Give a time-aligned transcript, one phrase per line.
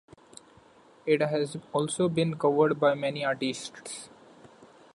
[1.05, 4.09] It has also been covered by many artists.